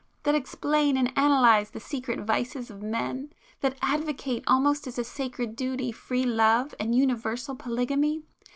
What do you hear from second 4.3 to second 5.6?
almost as a sacred [p